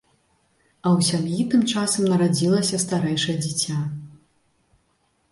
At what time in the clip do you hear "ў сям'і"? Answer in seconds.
0.97-1.41